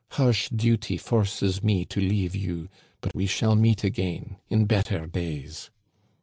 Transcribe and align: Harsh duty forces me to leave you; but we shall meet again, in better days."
Harsh 0.13 0.49
duty 0.49 0.97
forces 0.97 1.61
me 1.61 1.85
to 1.85 2.01
leave 2.01 2.35
you; 2.35 2.67
but 3.01 3.13
we 3.13 3.27
shall 3.27 3.53
meet 3.53 3.83
again, 3.83 4.37
in 4.49 4.65
better 4.65 5.05
days." 5.05 5.69